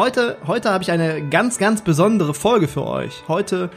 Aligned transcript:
Heute, 0.00 0.38
heute 0.46 0.70
habe 0.70 0.82
ich 0.82 0.90
eine 0.90 1.28
ganz, 1.28 1.58
ganz 1.58 1.82
besondere 1.82 2.32
Folge 2.32 2.68
für 2.68 2.86
euch. 2.86 3.22
Heute 3.28 3.68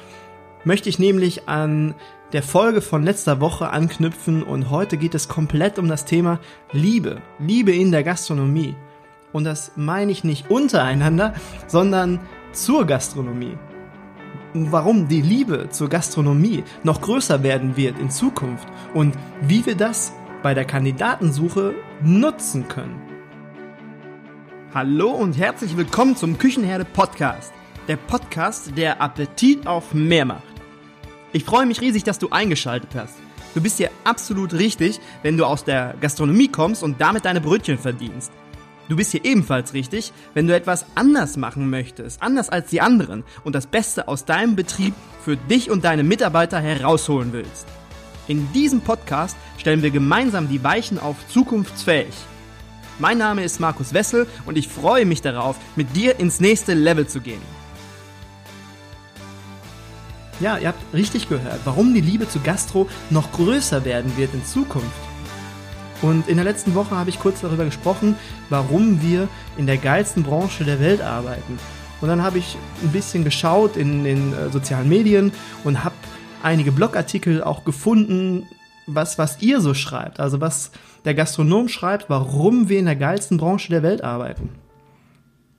möchte 0.64 0.88
ich 0.88 0.98
nämlich 0.98 1.50
an 1.50 1.96
der 2.32 2.44
Folge 2.44 2.80
von 2.80 3.04
letzter 3.04 3.42
Woche 3.42 3.72
anknüpfen 3.72 4.42
und 4.42 4.70
heute 4.70 4.96
geht 4.96 5.16
es 5.16 5.28
komplett 5.28 5.78
um 5.80 5.90
das 5.90 6.06
Thema 6.06 6.40
Liebe. 6.72 7.22
Liebe 7.40 7.74
in 7.74 7.92
der 7.92 8.06
Gastronomie. 8.06 8.74
Und 9.34 9.44
das 9.44 9.74
meine 9.76 10.14
ich 10.14 10.24
nicht 10.24 10.50
untereinander, 10.50 11.34
sondern 11.68 12.22
zur 12.54 12.86
Gastronomie. 12.86 13.58
Warum 14.54 15.10
die 15.10 15.22
Liebe 15.22 15.68
zur 15.72 15.90
Gastronomie 15.90 16.64
noch 16.84 17.02
größer 17.02 17.44
werden 17.44 17.76
wird 17.76 18.00
in 18.00 18.10
Zukunft 18.10 18.70
und 18.94 19.14
wie 19.42 19.66
wir 19.66 19.76
das 19.76 20.14
bei 20.42 20.54
der 20.54 20.64
Kandidatensuche 20.64 21.74
nutzen 22.02 22.70
können. 22.70 23.03
Hallo 24.74 25.12
und 25.12 25.38
herzlich 25.38 25.78
willkommen 25.78 26.16
zum 26.16 26.40
Küchenherde 26.40 26.84
Podcast. 26.84 27.54
Der 27.88 27.96
Podcast, 27.96 28.76
der 28.76 29.00
Appetit 29.04 29.68
auf 29.68 29.94
mehr 29.94 30.26
macht. 30.26 30.42
Ich 31.32 31.44
freue 31.44 31.68
mich 31.68 31.80
riesig, 31.80 32.04
dass 32.04 32.18
du 32.18 32.30
eingeschaltet 32.30 32.90
hast. 32.96 33.14
Du 33.54 33.62
bist 33.62 33.78
hier 33.78 33.92
absolut 34.04 34.52
richtig, 34.54 35.00
wenn 35.22 35.38
du 35.38 35.46
aus 35.46 35.64
der 35.64 35.94
Gastronomie 36.02 36.48
kommst 36.48 36.82
und 36.82 37.00
damit 37.00 37.26
deine 37.26 37.40
Brötchen 37.40 37.78
verdienst. 37.78 38.32
Du 38.90 38.96
bist 38.96 39.12
hier 39.12 39.24
ebenfalls 39.24 39.76
richtig, 39.76 40.12
wenn 40.34 40.48
du 40.48 40.56
etwas 40.56 40.88
anders 40.96 41.38
machen 41.38 41.70
möchtest, 41.70 42.20
anders 42.24 42.50
als 42.50 42.72
die 42.72 42.82
anderen 42.82 43.24
und 43.44 43.54
das 43.54 43.68
Beste 43.68 44.08
aus 44.08 44.26
deinem 44.26 44.56
Betrieb 44.56 44.96
für 45.24 45.38
dich 45.38 45.70
und 45.70 45.84
deine 45.84 46.02
Mitarbeiter 46.02 46.60
herausholen 46.60 47.32
willst. 47.32 47.68
In 48.28 48.52
diesem 48.54 48.82
Podcast 48.82 49.38
stellen 49.60 49.84
wir 49.84 49.92
gemeinsam 49.92 50.50
die 50.50 50.64
Weichen 50.64 50.98
auf 50.98 51.18
zukunftsfähig. 51.28 52.16
Mein 53.00 53.18
Name 53.18 53.44
ist 53.44 53.60
Markus 53.60 53.94
Wessel 53.94 54.28
und 54.46 54.58
ich 54.58 54.68
freue 54.68 55.06
mich 55.06 55.22
darauf, 55.22 55.56
mit 55.76 55.96
dir 55.96 56.20
ins 56.20 56.40
nächste 56.40 56.76
Level 56.76 57.08
zu 57.08 57.22
gehen. 57.22 57.42
Ja, 60.40 60.58
ihr 60.58 60.68
habt 60.68 60.94
richtig 60.94 61.28
gehört, 61.28 61.62
warum 61.64 61.94
die 61.94 62.02
Liebe 62.02 62.28
zu 62.30 62.40
Gastro 62.40 62.88
noch 63.10 63.32
größer 63.32 63.84
werden 63.86 64.16
wird 64.18 64.34
in 64.34 64.46
Zukunft. 64.46 64.88
Und 66.04 66.28
in 66.28 66.36
der 66.36 66.44
letzten 66.44 66.76
Woche 66.76 66.96
habe 66.96 67.10
ich 67.10 67.20
kurz 67.20 67.42
darüber 67.42 67.66
gesprochen, 67.66 68.16
warum 68.50 69.02
wir 69.02 69.28
in 69.58 69.66
der 69.66 69.78
geilsten 69.78 70.22
Branche 70.22 70.64
der 70.64 70.80
Welt 70.80 71.02
arbeiten. 71.02 71.58
Und 72.02 72.10
dann 72.10 72.22
habe 72.22 72.38
ich 72.38 72.58
ein 72.84 72.92
bisschen 72.92 73.24
geschaut 73.24 73.78
in 73.78 74.04
den 74.04 74.34
äh, 74.34 74.50
sozialen 74.50 74.90
Medien 74.90 75.32
und 75.64 75.84
habe 75.84 75.96
einige 76.44 76.72
Blogartikel 76.72 77.42
auch 77.42 77.64
gefunden, 77.64 78.48
was, 78.86 79.18
was 79.18 79.42
ihr 79.42 79.62
so 79.62 79.74
schreibt. 79.74 80.20
Also 80.20 80.42
was 80.42 80.72
der 81.06 81.14
Gastronom 81.14 81.68
schreibt, 81.68 82.10
warum 82.10 82.70
wir 82.70 82.80
in 82.80 82.86
der 82.86 82.96
geilsten 82.96 83.38
Branche 83.38 83.70
der 83.70 83.84
Welt 83.84 84.04
arbeiten. 84.04 84.50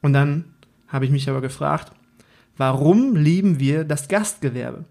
Und 0.02 0.12
dann 0.12 0.44
habe 0.88 1.04
ich 1.04 1.10
mich 1.10 1.28
aber 1.28 1.40
gefragt, 1.40 1.92
warum 2.56 3.16
lieben 3.16 3.58
wir 3.58 3.84
das 3.84 4.08
Gastgewerbe? 4.08 4.84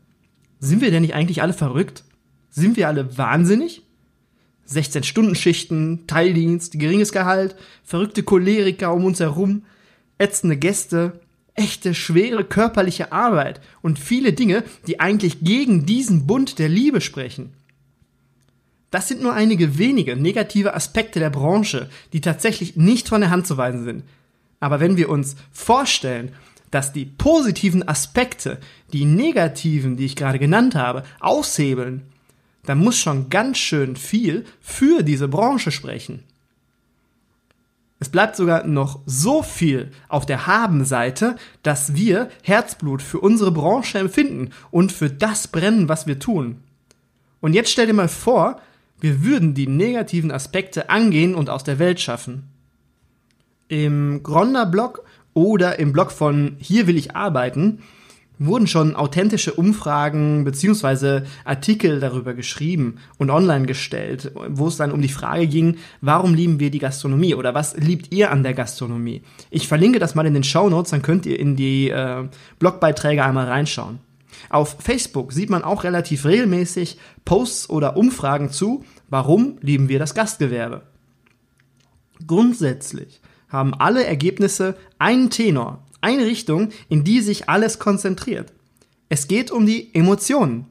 Sind 0.59 0.81
wir 0.81 0.92
denn 0.92 1.02
nicht 1.02 1.14
eigentlich 1.14 1.42
alle 1.42 1.54
verrückt? 1.54 2.04
Sind 2.50 2.78
wir 2.78 2.88
alle 2.88 3.17
wahnsinnig? 3.17 3.84
16-Stunden-Schichten, 4.70 6.08
Teildienst, 6.08 6.80
geringes 6.80 7.11
Gehalt, 7.11 7.56
verrückte 7.84 8.23
Choleriker 8.23 8.94
um 8.94 9.06
uns 9.06 9.20
herum, 9.20 9.64
ätzende 10.17 10.56
Gäste, 10.56 11.20
echte, 11.56 11.94
schwere 11.94 12.44
körperliche 12.44 13.11
Arbeit 13.11 13.61
und 13.81 14.00
viele 14.00 14.34
Dinge, 14.34 14.64
die 14.88 15.00
eigentlich 15.00 15.42
gegen 15.42 15.86
diesen 15.86 16.26
Bund 16.26 16.59
der 16.59 16.70
Liebe 16.70 17.02
sprechen. 17.02 17.54
Das 18.94 19.08
sind 19.08 19.23
nur 19.23 19.33
einige 19.33 19.80
wenige 19.80 20.16
negative 20.16 20.75
Aspekte 20.75 21.19
der 21.19 21.31
Branche, 21.31 21.89
die 22.13 22.22
tatsächlich 22.22 22.75
nicht 22.75 23.09
von 23.09 23.22
der 23.22 23.31
Hand 23.31 23.47
zu 23.47 23.58
weisen 23.58 23.83
sind. 23.83 24.03
Aber 24.59 24.80
wenn 24.80 24.97
wir 24.97 25.09
uns 25.09 25.36
vorstellen, 25.52 26.31
dass 26.69 26.94
die 26.94 27.05
positiven 27.05 27.88
Aspekte 27.88 28.59
die 28.94 29.05
negativen, 29.05 29.97
die 29.97 30.05
ich 30.05 30.16
gerade 30.16 30.38
genannt 30.38 30.75
habe, 30.75 31.02
aushebeln, 31.19 32.03
dann 32.67 32.77
muss 32.77 32.99
schon 32.99 33.31
ganz 33.31 33.58
schön 33.58 33.95
viel 33.95 34.45
für 34.61 35.02
diese 35.02 35.27
Branche 35.27 35.71
sprechen. 35.71 36.21
Es 37.99 38.09
bleibt 38.09 38.36
sogar 38.36 38.67
noch 38.67 38.99
so 39.08 39.42
viel 39.42 39.89
auf 40.08 40.27
der 40.27 40.45
Haben-Seite, 40.45 41.37
dass 41.64 41.95
wir 41.95 42.30
Herzblut 42.43 43.02
für 43.02 43.21
unsere 43.21 43.52
Branche 43.52 43.98
empfinden 43.98 44.52
und 44.70 44.92
für 44.92 45.09
das 45.09 45.48
brennen, 45.48 45.89
was 45.89 46.05
wir 46.05 46.20
tun. 46.20 46.61
Und 47.42 47.53
jetzt 47.53 47.71
stell 47.71 47.87
dir 47.87 47.93
mal 47.93 48.08
vor, 48.08 48.61
wir 49.03 49.21
würden 49.21 49.53
die 49.53 49.67
negativen 49.67 50.31
Aspekte 50.31 50.89
angehen 50.89 51.36
und 51.36 51.49
aus 51.49 51.65
der 51.65 51.77
Welt 51.77 51.99
schaffen. 51.99 52.43
Im 53.67 54.23
Gronder-Blog 54.23 55.03
oder 55.33 55.77
im 55.77 55.91
Blog 55.91 56.09
von 56.09 56.55
Hier 56.59 56.87
will 56.87 56.95
ich 56.95 57.14
arbeiten 57.14 57.80
wurden 58.39 58.65
schon 58.65 58.95
authentische 58.95 59.53
Umfragen 59.53 60.43
beziehungsweise 60.43 61.25
Artikel 61.45 61.99
darüber 61.99 62.33
geschrieben 62.33 62.95
und 63.17 63.30
online 63.30 63.65
gestellt, 63.65 64.31
wo 64.49 64.67
es 64.67 64.77
dann 64.77 64.91
um 64.91 65.02
die 65.02 65.08
Frage 65.08 65.47
ging, 65.47 65.77
warum 66.02 66.33
lieben 66.33 66.59
wir 66.59 66.71
die 66.71 66.80
Gastronomie 66.80 67.35
oder 67.35 67.53
was 67.53 67.77
liebt 67.77 68.11
ihr 68.11 68.31
an 68.31 68.41
der 68.41 68.53
Gastronomie? 68.53 69.21
Ich 69.52 69.67
verlinke 69.67 69.99
das 69.99 70.15
mal 70.15 70.25
in 70.25 70.33
den 70.33 70.43
Show 70.43 70.67
Notes, 70.67 70.91
dann 70.91 71.03
könnt 71.03 71.25
ihr 71.25 71.39
in 71.39 71.55
die 71.55 71.89
äh, 71.89 72.23
Blogbeiträge 72.58 73.23
einmal 73.23 73.47
reinschauen. 73.47 73.99
Auf 74.49 74.77
Facebook 74.80 75.33
sieht 75.33 75.49
man 75.49 75.64
auch 75.64 75.83
relativ 75.83 76.26
regelmäßig 76.26 76.98
Posts 77.26 77.70
oder 77.70 77.98
Umfragen 77.98 78.52
zu, 78.52 78.83
warum 79.09 79.58
lieben 79.61 79.89
wir 79.89 79.99
das 79.99 80.14
Gastgewerbe. 80.14 80.83
Grundsätzlich 82.26 83.21
haben 83.49 83.73
alle 83.73 84.05
Ergebnisse 84.05 84.76
einen 84.99 85.30
Tenor, 85.30 85.83
eine 86.02 86.26
Richtung, 86.26 86.70
in 86.89 87.03
die 87.03 87.21
sich 87.21 87.49
alles 87.49 87.80
konzentriert. 87.80 88.53
Es 89.09 89.27
geht 89.27 89.52
um 89.52 89.65
die 89.65 89.93
Emotionen. 89.93 90.65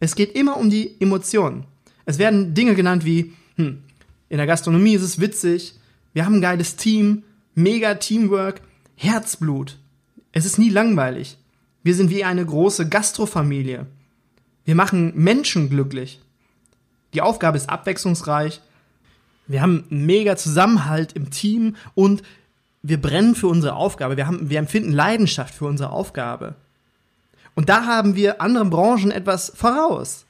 Es 0.00 0.14
geht 0.14 0.34
immer 0.34 0.56
um 0.56 0.70
die 0.70 1.00
Emotionen. 1.00 1.64
Es 2.04 2.18
werden 2.18 2.54
Dinge 2.54 2.74
genannt 2.74 3.04
wie, 3.04 3.32
hm, 3.56 3.82
in 4.28 4.36
der 4.36 4.46
Gastronomie 4.46 4.94
ist 4.94 5.02
es 5.02 5.20
witzig, 5.20 5.74
wir 6.12 6.24
haben 6.24 6.36
ein 6.36 6.40
geiles 6.40 6.76
Team, 6.76 7.24
mega 7.54 7.94
Teamwork, 7.94 8.62
Herzblut. 8.96 9.78
Es 10.32 10.44
ist 10.44 10.58
nie 10.58 10.70
langweilig. 10.70 11.38
Wir 11.82 11.94
sind 11.94 12.10
wie 12.10 12.24
eine 12.24 12.44
große 12.44 12.88
Gastrofamilie. 12.88 13.86
Wir 14.64 14.74
machen 14.74 15.12
Menschen 15.14 15.70
glücklich. 15.70 16.20
Die 17.14 17.22
Aufgabe 17.22 17.56
ist 17.56 17.70
abwechslungsreich. 17.70 18.60
Wir 19.46 19.62
haben 19.62 19.84
mega 19.88 20.36
Zusammenhalt 20.36 21.14
im 21.14 21.30
Team 21.30 21.76
und 21.94 22.22
wir 22.82 23.00
brennen 23.00 23.34
für 23.34 23.48
unsere 23.48 23.74
Aufgabe. 23.74 24.16
Wir, 24.16 24.26
haben, 24.26 24.50
wir 24.50 24.58
empfinden 24.58 24.92
Leidenschaft 24.92 25.54
für 25.54 25.64
unsere 25.64 25.90
Aufgabe. 25.90 26.54
Und 27.54 27.68
da 27.68 27.86
haben 27.86 28.14
wir 28.14 28.40
anderen 28.40 28.70
Branchen 28.70 29.10
etwas 29.10 29.52
voraus. 29.54 30.26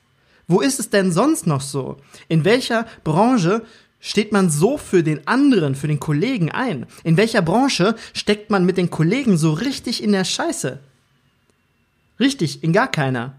Wo 0.46 0.60
ist 0.60 0.80
es 0.80 0.88
denn 0.88 1.12
sonst 1.12 1.46
noch 1.46 1.60
so? 1.60 1.98
In 2.28 2.44
welcher 2.44 2.86
Branche 3.04 3.62
steht 4.00 4.32
man 4.32 4.48
so 4.48 4.78
für 4.78 5.02
den 5.02 5.26
anderen, 5.26 5.74
für 5.74 5.88
den 5.88 6.00
Kollegen 6.00 6.50
ein? 6.50 6.86
In 7.04 7.16
welcher 7.16 7.42
Branche 7.42 7.96
steckt 8.14 8.50
man 8.50 8.64
mit 8.64 8.78
den 8.78 8.88
Kollegen 8.88 9.36
so 9.36 9.52
richtig 9.52 10.02
in 10.02 10.12
der 10.12 10.24
Scheiße? 10.24 10.78
Richtig, 12.20 12.64
in 12.64 12.72
gar 12.72 12.90
keiner. 12.90 13.34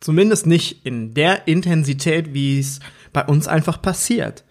Zumindest 0.00 0.46
nicht 0.46 0.86
in 0.86 1.14
der 1.14 1.48
Intensität, 1.48 2.34
wie 2.34 2.60
es 2.60 2.80
bei 3.12 3.24
uns 3.24 3.48
einfach 3.48 3.82
passiert. 3.82 4.44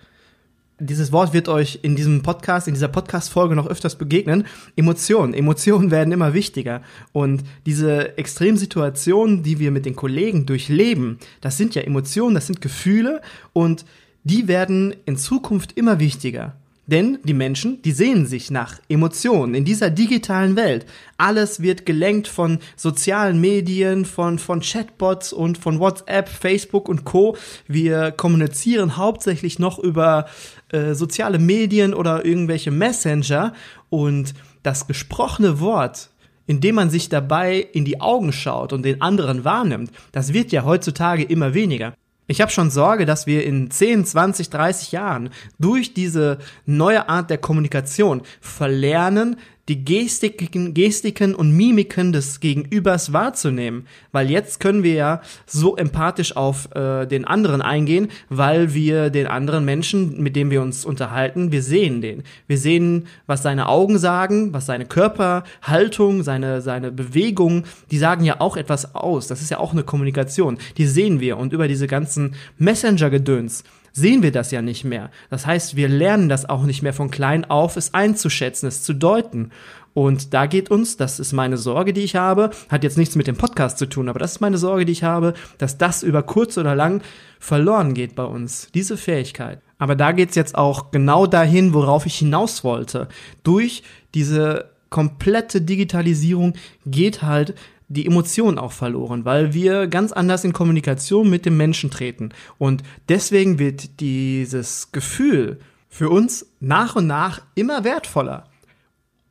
Dieses 0.80 1.12
Wort 1.12 1.34
wird 1.34 1.50
euch 1.50 1.80
in 1.82 1.96
diesem 1.96 2.22
Podcast, 2.22 2.68
in 2.68 2.76
dieser 2.76 2.88
Podcast-Folge 2.88 3.56
noch 3.56 3.66
öfters 3.66 3.96
begegnen. 3.98 4.46
Emotionen. 4.76 5.34
Emotionen 5.34 5.90
werden 5.92 6.14
immer 6.14 6.34
wichtiger. 6.34 6.84
Und 7.14 7.44
diese 7.66 8.18
Extremsituationen, 8.18 9.42
die 9.42 9.58
wir 9.58 9.72
mit 9.72 9.86
den 9.86 9.96
Kollegen 9.96 10.46
durchleben, 10.46 11.18
das 11.42 11.58
sind 11.58 11.74
ja 11.74 11.82
Emotionen, 11.82 12.36
das 12.36 12.46
sind 12.46 12.62
Gefühle 12.62 13.22
und 13.54 13.86
die 14.24 14.48
werden 14.48 14.96
in 15.06 15.18
Zukunft 15.18 15.78
immer 15.78 16.00
wichtiger. 16.00 16.56
Denn 16.88 17.20
die 17.26 17.34
Menschen, 17.34 17.82
die 17.82 17.92
sehen 17.92 18.26
sich 18.26 18.50
nach 18.50 18.80
Emotionen 18.88 19.56
in 19.56 19.66
dieser 19.66 19.90
digitalen 19.90 20.56
Welt. 20.56 20.86
Alles 21.18 21.62
wird 21.62 21.86
gelenkt 21.86 22.30
von 22.30 22.60
sozialen 22.78 23.42
Medien, 23.42 24.06
von, 24.06 24.40
von 24.40 24.62
Chatbots 24.62 25.34
und 25.34 25.58
von 25.58 25.80
WhatsApp, 25.80 26.30
Facebook 26.30 26.88
und 26.88 27.04
Co. 27.04 27.36
Wir 27.68 28.12
kommunizieren 28.12 28.96
hauptsächlich 28.96 29.60
noch 29.60 29.80
über 29.80 30.28
äh, 30.70 30.94
soziale 30.94 31.40
Medien 31.40 31.94
oder 31.94 32.24
irgendwelche 32.24 32.72
Messenger 32.72 33.54
und 33.90 34.34
das 34.64 34.88
gesprochene 34.88 35.60
Wort 35.60 36.10
indem 36.50 36.76
man 36.76 36.90
sich 36.90 37.10
dabei 37.10 37.58
in 37.74 37.84
die 37.84 38.00
Augen 38.00 38.32
schaut 38.32 38.72
und 38.72 38.84
den 38.84 39.02
anderen 39.02 39.44
wahrnimmt, 39.44 39.92
das 40.14 40.32
wird 40.32 40.54
ja 40.54 40.64
heutzutage 40.64 41.24
immer 41.24 41.54
weniger. 41.54 41.94
Ich 42.28 42.42
habe 42.42 42.52
schon 42.52 42.70
Sorge, 42.70 43.06
dass 43.06 43.26
wir 43.26 43.46
in 43.46 43.72
10, 43.72 44.06
20, 44.06 44.50
30 44.50 44.92
Jahren 44.92 45.30
durch 45.60 45.94
diese 45.94 46.40
neue 46.66 47.08
Art 47.08 47.30
der 47.30 47.38
Kommunikation 47.38 48.22
verlernen, 48.42 49.38
die 49.68 49.84
Gestiken, 49.84 50.74
Gestiken 50.74 51.36
und 51.36 51.52
Mimiken 51.52 52.14
des 52.14 52.40
Gegenübers 52.40 53.12
wahrzunehmen. 53.12 53.86
Weil 54.12 54.30
jetzt 54.30 54.60
können 54.60 54.84
wir 54.84 54.94
ja 54.94 55.22
so 55.46 55.76
empathisch 55.76 56.36
auf 56.36 56.74
äh, 56.74 57.06
den 57.06 57.26
anderen 57.26 57.62
eingehen, 57.62 58.10
weil 58.30 58.74
wir 58.74 59.10
den 59.10 59.28
anderen 59.28 59.66
Menschen, 59.66 60.22
mit 60.22 60.36
dem 60.36 60.52
wir 60.52 60.62
uns 60.62 60.86
unterhalten, 60.86 61.52
wir 61.52 61.62
sehen 61.62 62.02
den. 62.02 62.24
Wir 62.48 62.58
sehen, 62.58 63.08
was 63.26 63.44
seine 63.44 63.68
Augen 63.68 63.98
sagen, 63.98 64.54
was 64.54 64.66
seine 64.66 64.86
Körperhaltung, 64.86 66.24
seine, 66.24 66.62
seine 66.62 66.92
Bewegung, 66.92 67.66
die 67.92 67.98
sagen 67.98 68.24
ja 68.24 68.40
auch 68.40 68.56
etwas 68.56 68.96
aus. 68.96 69.28
Das 69.28 69.42
ist 69.42 69.52
ja 69.52 69.60
auch 69.60 69.74
eine 69.74 69.84
Kommunikation. 69.84 70.58
Die 70.78 70.86
sehen 70.86 71.20
wir. 71.20 71.38
Und 71.38 71.52
über 71.52 71.68
diese 71.68 71.88
ganzen 71.88 72.36
Messenger-Gedöns, 72.58 73.64
sehen 73.98 74.24
wir 74.24 74.32
das 74.32 74.52
ja 74.52 74.62
nicht 74.62 74.86
mehr. 74.86 75.12
Das 75.30 75.46
heißt, 75.46 75.76
wir 75.76 75.90
lernen 75.90 76.30
das 76.30 76.48
auch 76.48 76.64
nicht 76.64 76.84
mehr 76.84 76.94
von 76.94 77.12
klein 77.12 77.46
auf, 77.46 77.76
es 77.76 77.94
einzuschätzen, 77.94 78.68
es 78.68 78.84
zu 78.84 78.94
deuten. 78.94 79.52
Und 79.94 80.36
da 80.36 80.46
geht 80.46 80.70
uns, 80.70 80.96
das 80.96 81.20
ist 81.20 81.34
meine 81.34 81.58
Sorge, 81.58 81.92
die 81.92 82.04
ich 82.04 82.16
habe, 82.16 82.52
hat 82.70 82.84
jetzt 82.84 83.00
nichts 83.00 83.16
mit 83.16 83.26
dem 83.26 83.36
Podcast 83.36 83.80
zu 83.80 83.88
tun, 83.88 84.10
aber 84.10 84.20
das 84.20 84.34
ist 84.34 84.40
meine 84.40 84.60
Sorge, 84.60 84.86
die 84.86 84.92
ich 84.92 85.04
habe, 85.04 85.34
dass 85.58 85.80
das 85.80 86.04
über 86.04 86.22
kurz 86.22 86.58
oder 86.60 86.76
lang 86.76 87.02
verloren 87.40 87.96
geht 87.96 88.16
bei 88.16 88.24
uns, 88.24 88.70
diese 88.76 88.96
Fähigkeit. 88.96 89.60
Aber 89.80 89.96
da 89.96 90.12
geht's 90.12 90.36
jetzt 90.36 90.56
auch 90.56 90.92
genau 90.92 91.26
dahin, 91.26 91.74
worauf 91.74 92.06
ich 92.06 92.20
hinaus 92.20 92.64
wollte. 92.64 93.08
Durch 93.42 93.82
diese 94.14 94.70
komplette 94.90 95.62
Digitalisierung 95.62 96.54
geht 96.86 97.24
halt 97.24 97.56
die 97.90 98.06
Emotionen 98.06 98.58
auch 98.58 98.74
verloren, 98.74 99.26
weil 99.26 99.54
wir 99.54 99.88
ganz 99.88 100.12
anders 100.12 100.44
in 100.44 100.54
Kommunikation 100.54 101.30
mit 101.30 101.46
dem 101.46 101.58
Menschen 101.58 101.90
treten. 101.90 102.30
Und 102.58 102.84
deswegen 103.08 103.60
wird 103.60 104.00
dieses 104.00 104.92
Gefühl 104.92 105.60
für 105.90 106.10
uns 106.10 106.46
nach 106.60 106.96
und 106.96 107.08
nach 107.08 107.42
immer 107.56 107.84
wertvoller. 107.84 108.50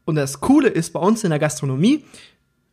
Und 0.05 0.15
das 0.15 0.41
Coole 0.41 0.69
ist 0.69 0.93
bei 0.93 1.01
uns 1.01 1.25
in 1.25 1.31
der 1.31 1.39
Gastronomie, 1.39 2.05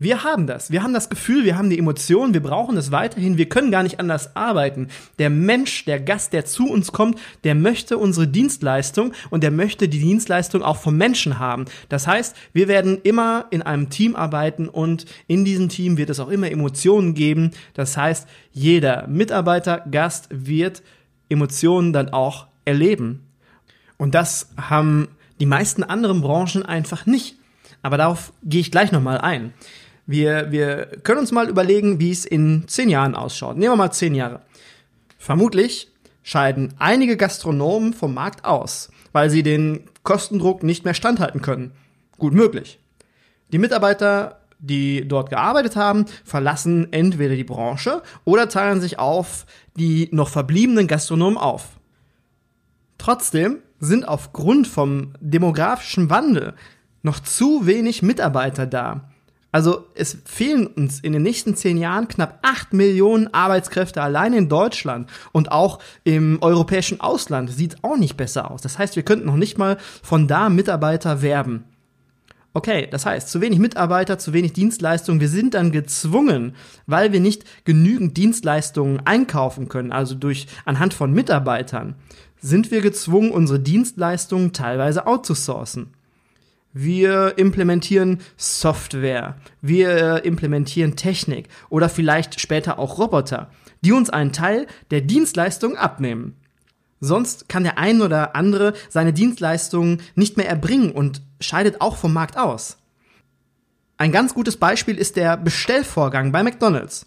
wir 0.04 0.24
haben 0.24 0.46
das. 0.46 0.70
Wir 0.70 0.84
haben 0.84 0.94
das 0.94 1.10
Gefühl, 1.10 1.46
wir 1.46 1.58
haben 1.58 1.70
die 1.70 1.80
Emotionen, 1.80 2.34
wir 2.34 2.44
brauchen 2.44 2.78
es 2.78 2.92
weiterhin, 2.92 3.38
wir 3.38 3.50
können 3.50 3.72
gar 3.72 3.84
nicht 3.84 4.00
anders 4.00 4.36
arbeiten. 4.36 4.90
Der 5.18 5.30
Mensch, 5.30 5.86
der 5.86 6.00
Gast, 6.00 6.34
der 6.34 6.46
zu 6.46 6.70
uns 6.70 6.92
kommt, 6.92 7.20
der 7.44 7.56
möchte 7.56 7.98
unsere 7.98 8.28
Dienstleistung 8.28 9.14
und 9.30 9.44
der 9.44 9.52
möchte 9.52 9.90
die 9.90 10.00
Dienstleistung 10.00 10.62
auch 10.62 10.78
vom 10.78 10.98
Menschen 10.98 11.40
haben. 11.40 11.66
Das 11.90 12.06
heißt, 12.06 12.36
wir 12.54 12.68
werden 12.68 13.00
immer 13.04 13.46
in 13.50 13.62
einem 13.62 13.90
Team 13.90 14.16
arbeiten 14.16 14.70
und 14.70 15.06
in 15.28 15.46
diesem 15.46 15.70
Team 15.70 15.98
wird 15.98 16.10
es 16.10 16.20
auch 16.20 16.30
immer 16.30 16.52
Emotionen 16.52 17.14
geben. 17.14 17.52
Das 17.74 17.98
heißt, 17.98 18.28
jeder 18.52 19.08
Mitarbeiter, 19.08 19.84
Gast 19.90 20.28
wird 20.30 20.84
Emotionen 21.30 21.94
dann 21.94 22.10
auch 22.10 22.48
erleben. 22.66 23.28
Und 23.98 24.16
das 24.16 24.50
haben 24.58 25.08
die 25.40 25.46
meisten 25.46 25.84
anderen 25.84 26.22
Branchen 26.22 26.64
einfach 26.64 27.06
nicht. 27.06 27.38
Aber 27.82 27.98
darauf 27.98 28.34
gehe 28.44 28.62
ich 28.62 28.72
gleich 28.72 28.92
nochmal 28.92 29.20
ein. 29.20 29.54
Wir, 30.06 30.52
wir 30.52 30.88
können 31.04 31.20
uns 31.20 31.32
mal 31.32 31.50
überlegen, 31.50 32.00
wie 32.00 32.12
es 32.12 32.26
in 32.26 32.68
zehn 32.68 32.90
Jahren 32.90 33.16
ausschaut. 33.16 33.58
Nehmen 33.58 33.72
wir 33.72 33.78
mal 33.78 33.92
zehn 33.92 34.16
Jahre. 34.16 34.42
Vermutlich 35.18 35.90
scheiden 36.24 36.74
einige 36.80 37.18
Gastronomen 37.18 37.94
vom 37.94 38.14
Markt 38.14 38.46
aus, 38.46 38.90
weil 39.12 39.30
sie 39.30 39.44
den 39.44 39.82
Kostendruck 40.04 40.64
nicht 40.64 40.84
mehr 40.84 40.94
standhalten 40.94 41.42
können. 41.42 41.72
Gut 42.18 42.34
möglich. 42.34 42.80
Die 43.52 43.58
Mitarbeiter, 43.58 44.42
die 44.60 45.08
dort 45.08 45.30
gearbeitet 45.30 45.76
haben, 45.76 46.06
verlassen 46.26 46.92
entweder 46.92 47.36
die 47.36 47.44
Branche 47.44 48.02
oder 48.26 48.50
teilen 48.50 48.82
sich 48.82 49.00
auf 49.00 49.46
die 49.78 50.10
noch 50.12 50.30
verbliebenen 50.30 50.88
Gastronomen 50.88 51.38
auf. 51.38 51.80
Trotzdem 52.98 53.60
sind 53.80 54.08
aufgrund 54.08 54.68
vom 54.68 55.14
demografischen 55.20 56.10
Wandel 56.10 56.54
noch 57.02 57.20
zu 57.20 57.66
wenig 57.66 58.02
Mitarbeiter 58.02 58.66
da. 58.66 59.10
Also 59.54 59.86
es 59.94 60.18
fehlen 60.26 60.66
uns 60.66 61.00
in 61.00 61.14
den 61.14 61.22
nächsten 61.22 61.56
zehn 61.56 61.78
Jahren 61.78 62.08
knapp 62.08 62.40
acht 62.42 62.74
Millionen 62.74 63.32
Arbeitskräfte 63.36 64.02
allein 64.02 64.34
in 64.34 64.50
Deutschland 64.50 65.08
und 65.32 65.52
auch 65.52 65.78
im 66.04 66.40
europäischen 66.42 67.00
Ausland 67.00 67.52
sieht 67.52 67.84
auch 67.84 67.96
nicht 67.96 68.18
besser 68.18 68.50
aus. 68.50 68.64
Das 68.64 68.80
heißt, 68.80 68.96
wir 68.96 69.04
könnten 69.04 69.28
noch 69.28 69.36
nicht 69.36 69.60
mal 69.60 69.78
von 70.02 70.28
da 70.28 70.50
Mitarbeiter 70.50 71.22
werben. 71.22 71.66
Okay, 72.56 72.88
das 72.90 73.06
heißt, 73.06 73.30
zu 73.30 73.42
wenig 73.42 73.60
Mitarbeiter, 73.60 74.18
zu 74.18 74.34
wenig 74.34 74.54
Dienstleistungen. 74.54 75.22
Wir 75.22 75.30
sind 75.30 75.54
dann 75.54 75.72
gezwungen, 75.72 76.56
weil 76.88 77.14
wir 77.14 77.20
nicht 77.20 77.46
genügend 77.64 78.18
Dienstleistungen 78.18 79.06
einkaufen 79.06 79.70
können, 79.70 79.92
also 79.92 80.16
durch 80.16 80.48
anhand 80.66 80.96
von 80.96 81.14
Mitarbeitern, 81.14 81.94
sind 82.42 82.72
wir 82.72 82.82
gezwungen, 82.82 83.32
unsere 83.32 83.60
Dienstleistungen 83.60 84.52
teilweise 84.52 85.06
outzusourcen. 85.06 85.94
Wir 86.76 87.38
implementieren 87.38 88.20
Software, 88.36 89.38
wir 89.62 90.26
implementieren 90.26 90.96
Technik 90.96 91.48
oder 91.70 91.88
vielleicht 91.88 92.42
später 92.42 92.80
auch 92.80 92.98
Roboter, 92.98 93.52
die 93.82 93.92
uns 93.92 94.10
einen 94.10 94.34
Teil 94.34 94.66
der 94.90 95.02
Dienstleistung 95.02 95.78
abnehmen. 95.78 96.36
Sonst 97.00 97.48
kann 97.48 97.64
der 97.64 97.78
ein 97.78 98.02
oder 98.02 98.36
andere 98.36 98.74
seine 98.90 99.14
Dienstleistungen 99.14 100.02
nicht 100.16 100.36
mehr 100.38 100.50
erbringen 100.50 100.92
und 100.92 101.22
scheidet 101.40 101.80
auch 101.80 101.96
vom 101.96 102.12
Markt 102.12 102.38
aus. 102.38 102.78
Ein 103.98 104.12
ganz 104.12 104.34
gutes 104.34 104.58
Beispiel 104.58 104.98
ist 104.98 105.16
der 105.16 105.38
Bestellvorgang 105.38 106.32
bei 106.32 106.42
McDonald's. 106.42 107.06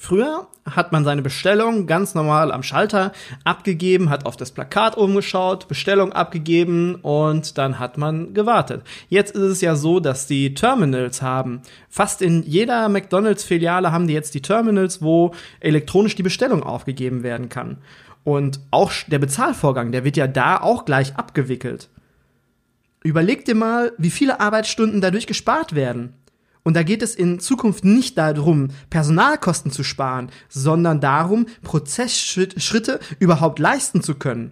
Früher 0.00 0.46
hat 0.64 0.92
man 0.92 1.04
seine 1.04 1.22
Bestellung 1.22 1.88
ganz 1.88 2.14
normal 2.14 2.52
am 2.52 2.62
Schalter 2.62 3.10
abgegeben, 3.42 4.10
hat 4.10 4.26
auf 4.26 4.36
das 4.36 4.52
Plakat 4.52 4.96
oben 4.96 5.16
geschaut, 5.16 5.66
Bestellung 5.66 6.12
abgegeben 6.12 6.94
und 7.02 7.58
dann 7.58 7.80
hat 7.80 7.98
man 7.98 8.32
gewartet. 8.32 8.84
Jetzt 9.08 9.34
ist 9.34 9.42
es 9.42 9.60
ja 9.60 9.74
so, 9.74 9.98
dass 9.98 10.28
die 10.28 10.54
Terminals 10.54 11.20
haben. 11.20 11.62
Fast 11.88 12.22
in 12.22 12.44
jeder 12.44 12.88
McDonald's-Filiale 12.88 13.90
haben 13.90 14.06
die 14.06 14.14
jetzt 14.14 14.34
die 14.34 14.40
Terminals, 14.40 15.02
wo 15.02 15.34
elektronisch 15.58 16.14
die 16.14 16.22
Bestellung 16.22 16.62
aufgegeben 16.62 17.24
werden 17.24 17.48
kann. 17.48 17.78
Und 18.22 18.60
auch 18.70 18.92
der 19.08 19.18
Bezahlvorgang, 19.18 19.90
der 19.90 20.04
wird 20.04 20.16
ja 20.16 20.28
da 20.28 20.58
auch 20.58 20.84
gleich 20.84 21.16
abgewickelt. 21.16 21.88
Überleg 23.02 23.44
dir 23.44 23.56
mal, 23.56 23.92
wie 23.98 24.10
viele 24.10 24.38
Arbeitsstunden 24.38 25.00
dadurch 25.00 25.26
gespart 25.26 25.74
werden. 25.74 26.14
Und 26.68 26.74
da 26.74 26.82
geht 26.82 27.00
es 27.00 27.14
in 27.14 27.40
Zukunft 27.40 27.86
nicht 27.86 28.18
darum, 28.18 28.68
Personalkosten 28.90 29.70
zu 29.70 29.82
sparen, 29.82 30.28
sondern 30.50 31.00
darum, 31.00 31.46
Prozessschritte 31.62 33.00
überhaupt 33.18 33.58
leisten 33.58 34.02
zu 34.02 34.16
können. 34.16 34.50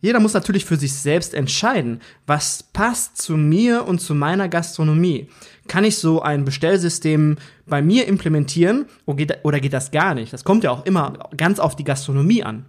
Jeder 0.00 0.18
muss 0.18 0.34
natürlich 0.34 0.64
für 0.64 0.76
sich 0.76 0.92
selbst 0.92 1.32
entscheiden, 1.32 2.00
was 2.26 2.64
passt 2.64 3.22
zu 3.22 3.36
mir 3.36 3.86
und 3.86 4.00
zu 4.00 4.16
meiner 4.16 4.48
Gastronomie. 4.48 5.28
Kann 5.68 5.84
ich 5.84 5.98
so 5.98 6.20
ein 6.20 6.44
Bestellsystem 6.44 7.36
bei 7.64 7.80
mir 7.80 8.08
implementieren 8.08 8.86
oder 9.06 9.60
geht 9.60 9.72
das 9.72 9.92
gar 9.92 10.16
nicht? 10.16 10.32
Das 10.32 10.42
kommt 10.42 10.64
ja 10.64 10.72
auch 10.72 10.84
immer 10.84 11.30
ganz 11.36 11.60
auf 11.60 11.76
die 11.76 11.84
Gastronomie 11.84 12.42
an. 12.42 12.64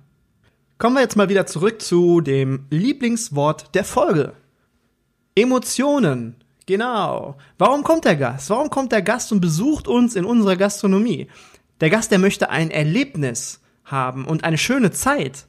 Kommen 0.77 0.97
wir 0.97 1.01
jetzt 1.01 1.17
mal 1.17 1.29
wieder 1.29 1.47
zurück 1.47 1.81
zu 1.81 2.21
dem 2.21 2.67
Lieblingswort 2.69 3.73
der 3.73 3.85
Folge. 3.85 4.33
Emotionen. 5.33 6.35
Genau. 6.65 7.37
Warum 7.57 7.83
kommt 7.83 8.05
der 8.05 8.15
Gast? 8.15 8.49
Warum 8.49 8.69
kommt 8.69 8.91
der 8.91 9.01
Gast 9.01 9.31
und 9.31 9.39
besucht 9.39 9.87
uns 9.87 10.15
in 10.15 10.25
unserer 10.25 10.55
Gastronomie? 10.55 11.27
Der 11.79 11.89
Gast, 11.89 12.11
der 12.11 12.19
möchte 12.19 12.49
ein 12.49 12.71
Erlebnis 12.71 13.61
haben 13.83 14.25
und 14.25 14.43
eine 14.43 14.57
schöne 14.57 14.91
Zeit. 14.91 15.45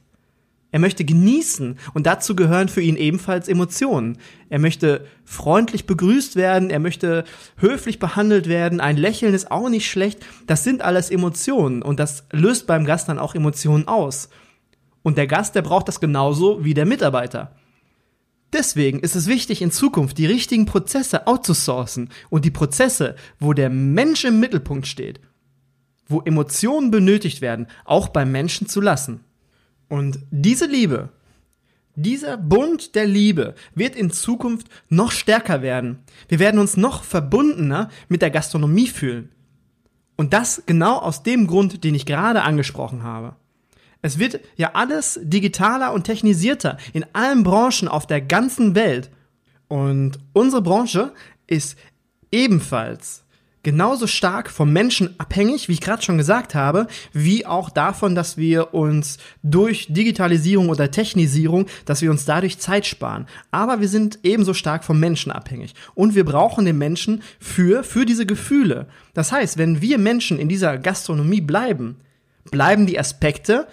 Er 0.69 0.79
möchte 0.79 1.05
genießen 1.05 1.79
und 1.93 2.05
dazu 2.05 2.35
gehören 2.35 2.67
für 2.67 2.81
ihn 2.81 2.97
ebenfalls 2.97 3.47
Emotionen. 3.47 4.17
Er 4.49 4.59
möchte 4.59 5.07
freundlich 5.23 5.87
begrüßt 5.87 6.35
werden, 6.35 6.69
er 6.69 6.79
möchte 6.79 7.23
höflich 7.57 7.99
behandelt 7.99 8.47
werden, 8.47 8.81
ein 8.81 8.97
Lächeln 8.97 9.33
ist 9.33 9.49
auch 9.49 9.69
nicht 9.69 9.89
schlecht. 9.89 10.25
Das 10.45 10.65
sind 10.65 10.81
alles 10.81 11.09
Emotionen 11.09 11.81
und 11.81 11.99
das 11.99 12.25
löst 12.31 12.67
beim 12.67 12.85
Gast 12.85 13.07
dann 13.07 13.17
auch 13.17 13.33
Emotionen 13.33 13.87
aus. 13.87 14.29
Und 15.03 15.17
der 15.17 15.25
Gast, 15.25 15.55
der 15.55 15.61
braucht 15.61 15.87
das 15.87 16.01
genauso 16.01 16.63
wie 16.65 16.73
der 16.73 16.85
Mitarbeiter. 16.85 17.55
Deswegen 18.53 18.99
ist 18.99 19.15
es 19.15 19.27
wichtig, 19.27 19.61
in 19.61 19.71
Zukunft 19.71 20.17
die 20.17 20.25
richtigen 20.25 20.65
Prozesse 20.65 21.27
outzusourcen 21.27 22.09
und 22.29 22.45
die 22.45 22.51
Prozesse, 22.51 23.15
wo 23.39 23.53
der 23.53 23.69
Mensch 23.69 24.23
im 24.23 24.39
Mittelpunkt 24.39 24.87
steht, 24.87 25.19
wo 26.07 26.21
Emotionen 26.21 26.89
benötigt 26.89 27.41
werden, 27.41 27.67
auch 27.83 28.07
beim 28.07 28.31
Menschen 28.31 28.67
zu 28.67 28.79
lassen. 28.79 29.21
Und 29.89 30.19
diese 30.31 30.65
Liebe, 30.65 31.09
dieser 31.95 32.37
Bund 32.37 32.95
der 32.95 33.05
Liebe 33.05 33.55
wird 33.73 33.95
in 33.95 34.11
Zukunft 34.11 34.67
noch 34.87 35.11
stärker 35.11 35.61
werden. 35.61 35.99
Wir 36.27 36.39
werden 36.39 36.59
uns 36.59 36.77
noch 36.77 37.03
verbundener 37.03 37.89
mit 38.07 38.21
der 38.21 38.29
Gastronomie 38.29 38.87
fühlen. 38.87 39.29
Und 40.15 40.33
das 40.33 40.63
genau 40.65 40.97
aus 40.99 41.23
dem 41.23 41.47
Grund, 41.47 41.83
den 41.83 41.95
ich 41.95 42.05
gerade 42.05 42.43
angesprochen 42.43 43.03
habe. 43.03 43.35
Es 44.07 44.19
wird 44.19 44.39
ja 44.55 44.71
alles 44.73 45.19
digitaler 45.21 45.91
und 45.91 46.05
technisierter 46.05 46.77
in 46.93 47.05
allen 47.11 47.43
Branchen 47.43 47.89
auf 47.89 48.07
der 48.07 48.21
ganzen 48.21 48.73
Welt. 48.73 49.11
Und 49.67 50.17
unsere 50.31 50.61
Branche 50.61 51.11
ist 51.45 51.77
ebenfalls 52.31 53.25
genauso 53.63 54.07
stark 54.07 54.49
vom 54.49 54.71
Menschen 54.71 55.19
abhängig, 55.19 55.67
wie 55.67 55.73
ich 55.73 55.81
gerade 55.81 56.01
schon 56.01 56.17
gesagt 56.17 56.55
habe, 56.55 56.87
wie 57.11 57.45
auch 57.45 57.69
davon, 57.69 58.15
dass 58.15 58.37
wir 58.37 58.73
uns 58.73 59.17
durch 59.43 59.87
Digitalisierung 59.89 60.69
oder 60.69 60.89
Technisierung, 60.89 61.65
dass 61.83 62.01
wir 62.01 62.09
uns 62.09 62.23
dadurch 62.23 62.59
Zeit 62.59 62.85
sparen. 62.85 63.27
Aber 63.51 63.81
wir 63.81 63.89
sind 63.89 64.19
ebenso 64.23 64.53
stark 64.53 64.85
vom 64.85 65.01
Menschen 65.01 65.33
abhängig. 65.33 65.75
Und 65.95 66.15
wir 66.15 66.23
brauchen 66.23 66.63
den 66.63 66.77
Menschen 66.77 67.23
für, 67.41 67.83
für 67.83 68.05
diese 68.05 68.25
Gefühle. 68.25 68.87
Das 69.13 69.33
heißt, 69.33 69.57
wenn 69.57 69.81
wir 69.81 69.97
Menschen 69.97 70.39
in 70.39 70.47
dieser 70.47 70.77
Gastronomie 70.77 71.41
bleiben, 71.41 71.97
bleiben 72.49 72.85
die 72.85 72.97
Aspekte, 72.97 73.67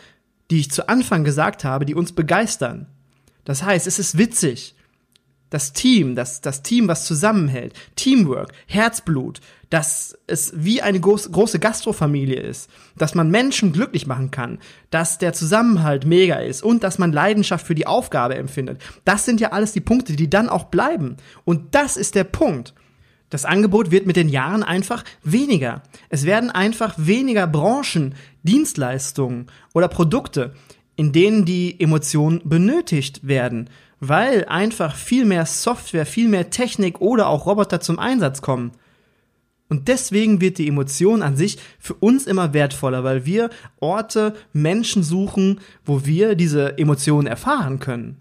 die 0.51 0.61
ich 0.61 0.71
zu 0.71 0.89
Anfang 0.89 1.25
gesagt 1.25 1.65
habe, 1.65 1.85
die 1.85 1.95
uns 1.95 2.13
begeistern. 2.13 2.87
Das 3.45 3.63
heißt, 3.63 3.87
es 3.87 3.99
ist 3.99 4.19
witzig, 4.19 4.75
das 5.51 5.73
Team, 5.73 6.17
das, 6.17 6.41
das 6.41 6.63
Team, 6.63 6.89
was 6.89 7.05
zusammenhält, 7.05 7.75
Teamwork, 7.95 8.53
Herzblut, 8.67 9.41
dass 9.71 10.19
es 10.27 10.53
wie 10.57 10.83
eine 10.83 10.99
groß, 10.99 11.31
große 11.31 11.61
Gastrofamilie 11.61 12.41
ist, 12.41 12.69
dass 12.97 13.15
man 13.15 13.31
Menschen 13.31 13.73
glücklich 13.73 14.07
machen 14.07 14.33
kann, 14.33 14.59
dass 14.91 15.19
der 15.19 15.33
Zusammenhalt 15.33 16.07
mega 16.07 16.37
ist 16.37 16.65
und 16.65 16.83
dass 16.83 16.99
man 16.99 17.13
Leidenschaft 17.13 17.67
für 17.67 17.77
die 17.77 17.87
Aufgabe 17.87 18.35
empfindet. 18.35 18.81
Das 19.05 19.25
sind 19.25 19.41
ja 19.41 19.53
alles 19.53 19.71
die 19.71 19.81
Punkte, 19.81 20.17
die 20.17 20.29
dann 20.29 20.49
auch 20.49 20.65
bleiben. 20.65 21.19
Und 21.45 21.75
das 21.77 21.97
ist 21.97 22.17
der 22.17 22.25
Punkt. 22.25 22.75
Das 23.31 23.45
Angebot 23.45 23.91
wird 23.91 24.07
mit 24.07 24.17
den 24.17 24.29
Jahren 24.29 24.63
einfach 24.63 25.05
weniger. 25.23 25.83
Es 26.09 26.25
werden 26.25 26.51
einfach 26.51 26.95
weniger 26.99 27.47
Branchen, 27.47 28.15
Dienstleistungen 28.45 29.47
oder 29.75 29.89
Produkte, 29.89 30.55
in 30.97 31.13
denen 31.13 31.45
die 31.45 31.81
Emotionen 31.81 32.41
benötigt 32.45 33.27
werden 33.27 33.69
weil 34.09 34.45
einfach 34.47 34.95
viel 34.95 35.25
mehr 35.25 35.47
Software, 35.47 36.07
viel 36.07 36.29
mehr 36.29 36.51
Technik 36.51 37.01
oder 37.01 37.29
auch 37.29 37.47
Roboter 37.47 37.81
zum 37.81 37.99
Einsatz 37.99 38.43
kommen. 38.43 38.73
Und 39.69 39.89
deswegen 39.89 40.41
wird 40.41 40.59
die 40.59 40.69
Emotion 40.69 41.23
an 41.23 41.37
sich 41.37 41.59
für 41.79 41.95
uns 41.95 42.27
immer 42.27 42.53
wertvoller, 42.53 43.03
weil 43.03 43.25
wir 43.25 43.51
Orte, 43.81 44.35
Menschen 44.53 45.03
suchen, 45.03 45.61
wo 45.85 46.05
wir 46.05 46.35
diese 46.35 46.77
Emotionen 46.79 47.27
erfahren 47.27 47.79
können. 47.79 48.19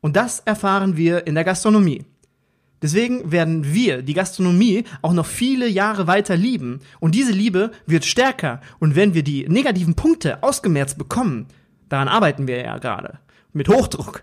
Und 0.00 0.16
das 0.16 0.40
erfahren 0.40 0.96
wir 0.96 1.26
in 1.26 1.34
der 1.34 1.44
Gastronomie. 1.44 2.04
Deswegen 2.82 3.32
werden 3.32 3.72
wir 3.72 4.02
die 4.02 4.14
Gastronomie 4.14 4.84
auch 5.02 5.12
noch 5.12 5.26
viele 5.26 5.66
Jahre 5.68 6.06
weiter 6.06 6.36
lieben. 6.36 6.80
Und 7.00 7.14
diese 7.14 7.32
Liebe 7.32 7.70
wird 7.86 8.04
stärker. 8.04 8.60
Und 8.78 8.94
wenn 8.96 9.14
wir 9.14 9.22
die 9.22 9.48
negativen 9.48 9.94
Punkte 9.94 10.42
ausgemerzt 10.42 10.98
bekommen, 10.98 11.46
daran 11.88 12.08
arbeiten 12.08 12.46
wir 12.46 12.60
ja 12.62 12.78
gerade, 12.78 13.18
mit 13.52 13.68
Hochdruck. 13.68 14.22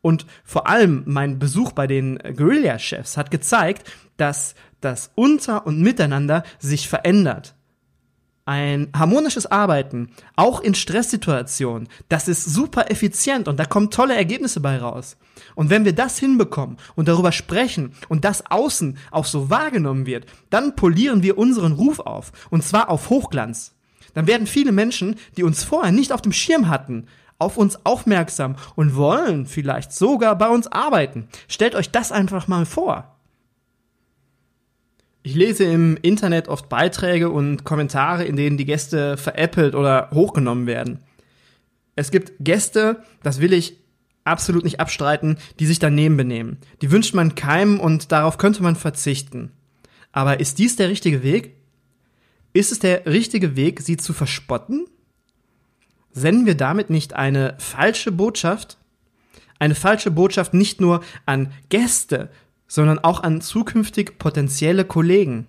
Und 0.00 0.26
vor 0.44 0.68
allem 0.68 1.04
mein 1.06 1.38
Besuch 1.38 1.72
bei 1.72 1.86
den 1.86 2.18
Guerilla-Chefs 2.18 3.16
hat 3.16 3.30
gezeigt, 3.30 3.90
dass 4.16 4.56
das 4.80 5.12
Unter- 5.14 5.64
und 5.66 5.80
Miteinander 5.80 6.42
sich 6.58 6.88
verändert. 6.88 7.54
Ein 8.44 8.88
harmonisches 8.92 9.46
Arbeiten, 9.46 10.10
auch 10.34 10.60
in 10.60 10.74
Stresssituationen, 10.74 11.88
das 12.08 12.26
ist 12.26 12.44
super 12.44 12.90
effizient 12.90 13.46
und 13.46 13.56
da 13.56 13.64
kommen 13.64 13.90
tolle 13.90 14.16
Ergebnisse 14.16 14.58
bei 14.58 14.78
raus. 14.78 15.16
Und 15.54 15.70
wenn 15.70 15.84
wir 15.84 15.92
das 15.92 16.18
hinbekommen 16.18 16.76
und 16.96 17.06
darüber 17.06 17.30
sprechen 17.30 17.92
und 18.08 18.24
das 18.24 18.50
außen 18.50 18.98
auch 19.12 19.26
so 19.26 19.48
wahrgenommen 19.48 20.06
wird, 20.06 20.26
dann 20.50 20.74
polieren 20.74 21.22
wir 21.22 21.38
unseren 21.38 21.70
Ruf 21.70 22.00
auf 22.00 22.32
und 22.50 22.64
zwar 22.64 22.90
auf 22.90 23.10
Hochglanz. 23.10 23.74
Dann 24.14 24.26
werden 24.26 24.48
viele 24.48 24.72
Menschen, 24.72 25.16
die 25.36 25.44
uns 25.44 25.62
vorher 25.62 25.92
nicht 25.92 26.10
auf 26.10 26.20
dem 26.20 26.32
Schirm 26.32 26.68
hatten, 26.68 27.06
auf 27.38 27.56
uns 27.56 27.86
aufmerksam 27.86 28.56
und 28.74 28.96
wollen 28.96 29.46
vielleicht 29.46 29.92
sogar 29.92 30.36
bei 30.36 30.48
uns 30.48 30.66
arbeiten. 30.66 31.28
Stellt 31.46 31.76
euch 31.76 31.90
das 31.90 32.10
einfach 32.10 32.48
mal 32.48 32.66
vor. 32.66 33.16
Ich 35.24 35.34
lese 35.36 35.64
im 35.64 35.96
Internet 36.02 36.48
oft 36.48 36.68
Beiträge 36.68 37.30
und 37.30 37.62
Kommentare, 37.64 38.24
in 38.24 38.34
denen 38.34 38.56
die 38.56 38.64
Gäste 38.64 39.16
veräppelt 39.16 39.76
oder 39.76 40.10
hochgenommen 40.12 40.66
werden. 40.66 40.98
Es 41.94 42.10
gibt 42.10 42.32
Gäste, 42.40 43.04
das 43.22 43.40
will 43.40 43.52
ich 43.52 43.76
absolut 44.24 44.64
nicht 44.64 44.80
abstreiten, 44.80 45.38
die 45.60 45.66
sich 45.66 45.78
daneben 45.78 46.16
benehmen. 46.16 46.58
Die 46.80 46.90
wünscht 46.90 47.14
man 47.14 47.36
keinem 47.36 47.78
und 47.78 48.10
darauf 48.10 48.36
könnte 48.36 48.64
man 48.64 48.74
verzichten. 48.74 49.52
Aber 50.10 50.40
ist 50.40 50.58
dies 50.58 50.74
der 50.74 50.88
richtige 50.88 51.22
Weg? 51.22 51.56
Ist 52.52 52.72
es 52.72 52.80
der 52.80 53.06
richtige 53.06 53.54
Weg, 53.54 53.80
sie 53.80 53.96
zu 53.96 54.12
verspotten? 54.12 54.86
Senden 56.10 56.46
wir 56.46 56.56
damit 56.56 56.90
nicht 56.90 57.14
eine 57.14 57.54
falsche 57.58 58.10
Botschaft? 58.10 58.76
Eine 59.58 59.74
falsche 59.76 60.10
Botschaft 60.10 60.52
nicht 60.52 60.80
nur 60.80 61.02
an 61.24 61.52
Gäste, 61.68 62.30
sondern 62.72 63.00
auch 63.00 63.22
an 63.22 63.42
zukünftig 63.42 64.16
potenzielle 64.16 64.86
Kollegen. 64.86 65.46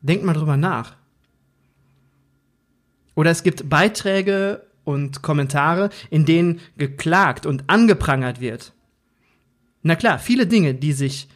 Denkt 0.00 0.24
mal 0.24 0.32
drüber 0.32 0.56
nach. 0.56 0.94
Oder 3.16 3.32
es 3.32 3.42
gibt 3.42 3.68
Beiträge 3.68 4.64
und 4.84 5.22
Kommentare, 5.22 5.90
in 6.08 6.26
denen 6.26 6.60
geklagt 6.76 7.46
und 7.46 7.64
angeprangert 7.66 8.40
wird. 8.40 8.74
Na 9.82 9.96
klar, 9.96 10.20
viele 10.20 10.46
Dinge, 10.46 10.72
die 10.72 10.92
sich, 10.92 11.26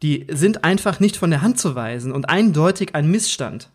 die 0.00 0.26
sind 0.30 0.64
einfach 0.64 1.00
nicht 1.00 1.18
von 1.18 1.28
der 1.28 1.42
Hand 1.42 1.58
zu 1.58 1.74
weisen 1.74 2.10
und 2.10 2.30
eindeutig 2.30 2.94
ein 2.94 3.10
Missstand. 3.10 3.68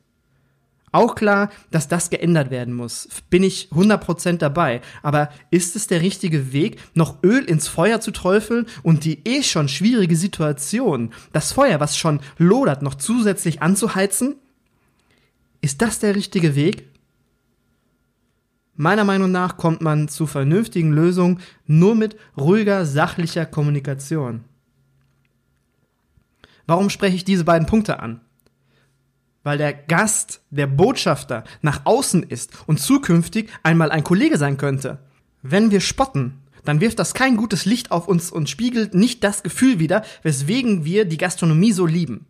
Auch 0.96 1.16
klar, 1.16 1.50
dass 1.72 1.90
das 1.90 2.10
geändert 2.10 2.52
werden 2.52 2.74
muss. 2.74 3.10
Bin 3.30 3.44
ich 3.44 3.68
100% 3.74 4.38
dabei. 4.38 4.80
Aber 5.04 5.30
ist 5.52 5.75
es 5.75 5.88
der 5.88 6.00
richtige 6.00 6.54
Weg, 6.54 6.80
noch 6.94 7.22
Öl 7.22 7.44
ins 7.44 7.68
Feuer 7.68 8.00
zu 8.00 8.12
träufeln 8.12 8.66
und 8.82 9.04
die 9.04 9.20
eh 9.28 9.44
schon 9.44 9.68
schwierige 9.68 10.16
Situation, 10.16 11.12
das 11.34 11.52
Feuer, 11.52 11.82
was 11.82 11.98
schon 11.98 12.22
lodert, 12.38 12.82
noch 12.82 12.96
zusätzlich 12.96 13.62
anzuheizen? 13.62 14.38
Ist 15.60 15.82
das 15.82 16.00
der 16.00 16.16
richtige 16.16 16.56
Weg? 16.56 16.88
Meiner 18.75 19.04
Meinung 19.04 19.32
nach 19.32 19.58
kommt 19.58 19.82
man 19.82 20.08
zu 20.08 20.28
vernünftigen 20.28 20.94
Lösungen 20.94 21.42
nur 21.66 21.96
mit 21.96 22.16
ruhiger, 22.38 22.86
sachlicher 22.86 23.46
Kommunikation. 23.46 24.46
Warum 26.68 26.90
spreche 26.90 27.18
ich 27.18 27.25
diese 27.25 27.44
beiden 27.44 27.68
Punkte 27.68 28.00
an? 28.00 28.22
Weil 29.46 29.60
der 29.60 29.74
Gast, 29.74 30.42
der 30.50 30.66
Botschafter 30.66 31.44
nach 31.62 31.82
außen 31.86 32.24
ist 32.24 32.52
und 32.66 32.80
zukünftig 32.80 33.48
einmal 33.62 33.92
ein 33.92 34.04
Kollege 34.04 34.40
sein 34.40 34.58
könnte. 34.58 34.98
Wenn 35.44 35.70
wir 35.70 35.82
spotten, 35.82 36.42
dann 36.66 36.82
wirft 36.82 36.98
das 36.98 37.14
kein 37.14 37.38
gutes 37.38 37.66
Licht 37.66 37.92
auf 37.92 38.08
uns 38.08 38.32
und 38.32 38.50
spiegelt 38.50 38.96
nicht 38.96 39.24
das 39.24 39.44
Gefühl 39.44 39.78
wider, 39.78 40.04
weswegen 40.24 40.84
wir 40.84 41.06
die 41.06 41.18
Gastronomie 41.18 41.74
so 41.74 41.86
lieben. 41.86 42.25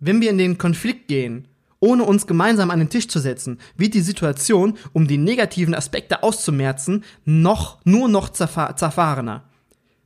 Wenn 0.00 0.20
wir 0.20 0.30
in 0.30 0.38
den 0.38 0.58
Konflikt 0.58 1.06
gehen, 1.06 1.46
ohne 1.78 2.02
uns 2.02 2.26
gemeinsam 2.26 2.72
an 2.72 2.80
den 2.80 2.90
Tisch 2.90 3.06
zu 3.06 3.20
setzen, 3.20 3.60
wird 3.76 3.94
die 3.94 4.00
Situation, 4.00 4.76
um 4.92 5.06
die 5.06 5.18
negativen 5.18 5.76
Aspekte 5.76 6.24
auszumerzen, 6.24 7.04
noch, 7.24 7.78
nur 7.84 8.08
noch 8.08 8.30
zerfahr 8.30 8.76
zerfahrener. 8.76 9.44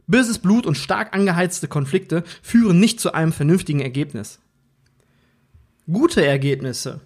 Böses 0.06 0.38
Blut 0.38 0.66
und 0.66 0.76
stark 0.76 1.14
angeheizte 1.14 1.66
Konflikte 1.66 2.24
führen 2.42 2.78
nicht 2.78 3.00
zu 3.00 3.14
einem 3.14 3.32
vernünftigen 3.32 3.80
Ergebnis 3.80 4.38
gute 5.90 6.24
Ergebnisse, 6.24 7.00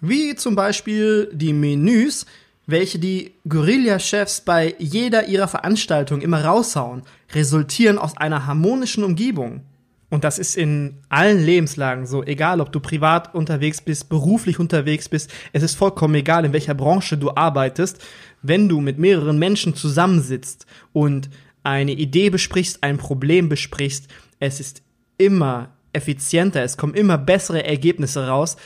wie 0.00 0.34
zum 0.34 0.54
Beispiel 0.54 1.30
die 1.32 1.52
Menüs, 1.52 2.26
welche 2.66 2.98
die 2.98 3.34
Guerilla-Chefs 3.48 4.42
bei 4.42 4.74
jeder 4.78 5.26
ihrer 5.28 5.48
Veranstaltungen 5.48 6.22
immer 6.22 6.44
raushauen, 6.44 7.02
resultieren 7.32 7.98
aus 7.98 8.16
einer 8.16 8.46
harmonischen 8.46 9.04
Umgebung. 9.04 9.62
Und 10.10 10.22
das 10.22 10.38
ist 10.38 10.56
in 10.56 10.98
allen 11.08 11.44
Lebenslagen 11.44 12.06
so, 12.06 12.22
egal 12.22 12.60
ob 12.60 12.72
du 12.72 12.80
privat 12.80 13.34
unterwegs 13.34 13.80
bist, 13.80 14.08
beruflich 14.08 14.60
unterwegs 14.60 15.08
bist, 15.08 15.32
es 15.52 15.62
ist 15.62 15.74
vollkommen 15.74 16.14
egal, 16.14 16.44
in 16.44 16.52
welcher 16.52 16.74
Branche 16.74 17.18
du 17.18 17.34
arbeitest, 17.34 18.00
wenn 18.40 18.68
du 18.68 18.80
mit 18.80 18.98
mehreren 18.98 19.38
Menschen 19.38 19.74
zusammensitzt 19.74 20.66
und 20.92 21.30
eine 21.62 21.92
Idee 21.92 22.30
besprichst, 22.30 22.82
ein 22.82 22.98
Problem 22.98 23.48
besprichst, 23.48 24.06
es 24.38 24.60
ist 24.60 24.82
immer 25.18 25.73
effizienter, 25.94 26.62
es 26.62 26.76
kommen 26.76 26.94
immer 26.94 27.18
bessere 27.18 27.64
Ergebnisse 27.64 28.26
raus, 28.26 28.56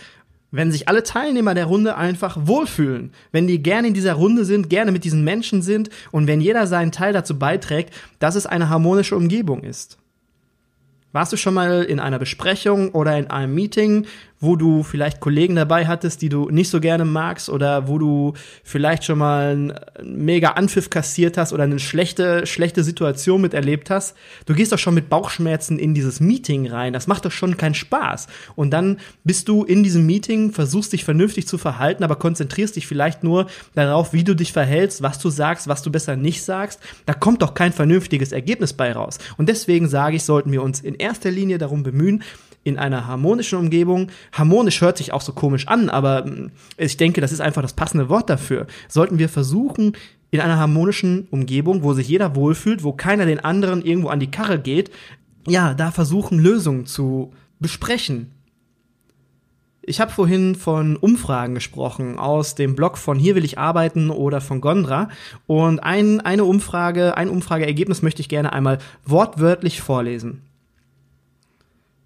wenn 0.51 0.73
sich 0.73 0.89
alle 0.89 1.03
Teilnehmer 1.03 1.55
der 1.55 1.67
Runde 1.67 1.97
einfach 1.97 2.39
wohlfühlen, 2.41 3.13
wenn 3.33 3.47
die 3.47 3.63
gerne 3.63 3.89
in 3.89 3.95
dieser 3.95 4.15
Runde 4.15 4.45
sind, 4.45 4.71
gerne 4.71 4.93
mit 4.93 5.05
diesen 5.05 5.23
Menschen 5.23 5.61
sind 5.61 5.91
und 6.11 6.27
wenn 6.27 6.41
jeder 6.41 6.67
seinen 6.67 6.93
Teil 6.93 7.13
dazu 7.13 7.39
beiträgt, 7.39 7.93
dass 8.19 8.35
es 8.35 8.47
eine 8.47 8.71
harmonische 8.71 9.17
Umgebung 9.17 9.63
ist. 9.63 9.99
Warst 11.13 11.33
du 11.33 11.37
schon 11.37 11.55
mal 11.55 11.85
in 11.85 12.01
einer 12.01 12.19
Besprechung 12.19 12.91
oder 12.91 13.19
in 13.19 13.29
einem 13.29 13.55
Meeting, 13.55 14.07
wo 14.41 14.57
du 14.57 14.83
vielleicht 14.83 15.21
Kollegen 15.21 15.57
dabei 15.57 15.87
hattest, 15.87 16.23
die 16.23 16.29
du 16.29 16.49
nicht 16.51 16.71
so 16.71 16.81
gerne 16.81 17.05
magst 17.05 17.49
oder 17.49 17.89
wo 17.89 17.99
du 17.99 18.35
vielleicht 18.63 19.05
schon 19.05 19.19
mal 19.19 19.51
einen 19.51 19.73
mega 20.03 20.51
Anpfiff 20.51 20.91
kassiert 20.91 21.37
hast 21.37 21.53
oder 21.53 21.65
eine 21.65 21.79
schlechte, 21.79 22.47
schlechte 22.47 22.85
Situation 22.85 23.41
miterlebt 23.41 23.91
hast. 23.91 24.17
Du 24.47 24.55
gehst 24.55 24.73
doch 24.73 24.79
schon 24.79 24.95
mit 24.95 25.09
Bauchschmerzen 25.09 25.79
in 25.79 25.95
dieses 25.95 26.21
Meeting 26.21 26.69
rein. 26.69 26.93
Das 26.93 27.07
macht 27.07 27.25
doch 27.25 27.33
schon 27.33 27.57
keinen 27.57 27.75
Spaß. 27.75 28.29
Und 28.55 28.71
dann 28.71 28.99
bist 29.25 29.49
du 29.49 29.65
in 29.65 29.83
diesem 29.83 30.07
Meeting, 30.07 30.53
versuchst 30.53 30.93
dich 30.93 31.05
vernünftig 31.05 31.49
zu 31.49 31.59
verhalten, 31.59 32.05
aber 32.05 32.17
konzentrierst 32.17 32.77
dich 32.77 32.87
vielleicht 32.87 33.25
nur 33.25 33.47
darauf, 33.75 34.13
wie 34.13 34.25
du 34.25 34.35
dich 34.35 34.53
verhältst, 34.53 35.03
was 35.03 35.19
du 35.19 35.31
sagst, 35.31 35.69
was 35.69 35.83
du 35.83 35.91
besser 35.91 36.17
nicht 36.17 36.43
sagst. 36.45 36.81
Da 37.07 37.15
kommt 37.15 37.43
doch 37.43 37.55
kein 37.55 37.73
vernünftiges 37.73 38.33
Ergebnis 38.33 38.73
bei 38.73 38.93
raus. 38.93 39.19
Und 39.37 39.49
deswegen 39.49 39.89
sage 39.89 40.17
ich, 40.17 40.25
sollten 40.25 40.53
wir 40.53 40.63
uns 40.63 40.81
in 40.81 40.95
erster 40.95 41.31
Linie 41.31 41.59
darum 41.59 41.83
bemühen, 41.83 42.23
in 42.65 42.79
einer 42.79 43.07
harmonischen 43.07 43.59
Umgebung, 43.59 44.09
harmonisch 44.33 44.81
hört 44.81 44.99
sich 44.99 45.13
auch 45.13 45.21
so 45.21 45.33
komisch 45.33 45.69
an, 45.69 45.89
aber 45.89 46.27
mm, 46.27 46.51
ich 46.77 46.97
denke, 46.97 47.21
das 47.21 47.33
ist 47.33 47.41
einfach 47.41 47.63
das 47.63 47.73
passende 47.73 48.09
Wort 48.09 48.29
dafür, 48.29 48.67
sollten 48.89 49.19
wir 49.19 49.29
versuchen, 49.29 49.93
in 50.31 50.41
einer 50.41 50.59
harmonischen 50.59 51.27
Umgebung, 51.31 51.83
wo 51.83 51.95
sich 51.95 52.09
jeder 52.09 52.37
wohlfühlt, 52.37 52.83
wo 52.83 52.93
keiner 52.93 53.25
den 53.25 53.41
anderen 53.41 53.83
irgendwo 53.83 54.09
an 54.09 54.21
die 54.21 54.31
Karre 54.31 54.59
geht, 54.59 54.91
ja, 55.47 55.75
da 55.75 55.91
versuchen 55.91 56.39
Lösungen 56.39 56.87
zu 56.87 57.33
besprechen. 57.59 58.33
Ich 59.81 60.03
habe 60.03 60.11
vorhin 60.11 60.55
von 60.55 60.97
Umfragen 60.97 61.55
gesprochen 61.55 62.19
aus 62.19 62.55
dem 62.55 62.77
Blog 62.77 62.99
von 62.99 63.19
Hier 63.19 63.35
will 63.35 63.45
ich 63.45 63.59
arbeiten 63.59 64.11
oder 64.11 64.43
von 64.43 64.61
Gondra 64.61 65.09
und 65.47 65.83
ein, 65.83 66.21
eine 66.21 66.45
Umfrage, 66.45 67.17
ein 67.17 67.31
Umfrageergebnis 67.31 68.03
möchte 68.03 68.21
ich 68.21 68.29
gerne 68.29 68.53
einmal 68.53 68.79
wortwörtlich 69.07 69.81
vorlesen. 69.81 70.43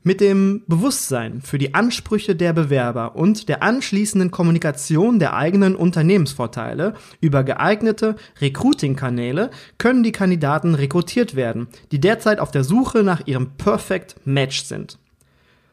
Mit 0.04 0.20
dem 0.20 0.64
Bewusstsein 0.66 1.42
für 1.42 1.58
die 1.58 1.74
Ansprüche 1.74 2.34
der 2.34 2.52
Bewerber 2.52 3.14
und 3.14 3.48
der 3.48 3.62
anschließenden 3.62 4.32
Kommunikation 4.32 5.20
der 5.20 5.36
eigenen 5.36 5.76
Unternehmensvorteile 5.76 6.94
über 7.20 7.44
geeignete 7.44 8.16
Recruiting-Kanäle 8.40 9.50
können 9.78 10.02
die 10.02 10.10
Kandidaten 10.10 10.74
rekrutiert 10.74 11.36
werden, 11.36 11.68
die 11.92 12.00
derzeit 12.00 12.40
auf 12.40 12.50
der 12.50 12.64
Suche 12.64 13.04
nach 13.04 13.28
ihrem 13.28 13.52
Perfect 13.52 14.16
Match 14.24 14.64
sind. 14.64 14.98